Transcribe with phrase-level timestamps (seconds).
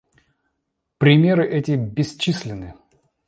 [0.97, 2.73] Примеры эти бесчисленны.